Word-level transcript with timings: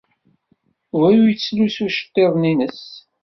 Yuba 0.91 1.07
ur 1.21 1.27
yettlusu 1.29 1.83
iceḍḍiḍen-nnes. 1.87 2.81